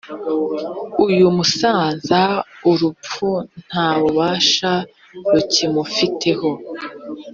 uyumusaza 1.05 2.21
urupfu 2.69 3.29
nta 3.67 3.87
bubasha 3.99 4.71
rukimufiteho 5.33 6.49